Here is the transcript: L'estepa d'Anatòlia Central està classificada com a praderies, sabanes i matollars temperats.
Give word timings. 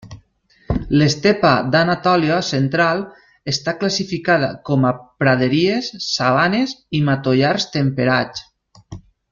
L'estepa 1.01 1.51
d'Anatòlia 1.75 2.39
Central 2.47 3.03
està 3.53 3.75
classificada 3.83 4.51
com 4.71 4.89
a 4.89 4.95
praderies, 5.23 5.91
sabanes 6.09 6.75
i 6.99 7.03
matollars 7.13 7.69
temperats. 7.79 8.49